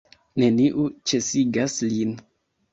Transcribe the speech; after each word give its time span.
Neniu 0.43 0.87
ĉesigas 1.13 1.79
lin. 1.95 2.19